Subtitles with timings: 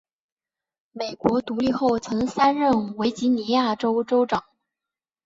[0.93, 4.43] 美国独立后曾三任维吉尼亚州州长。